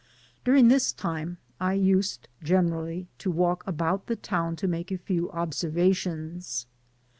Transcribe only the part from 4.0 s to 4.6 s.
the town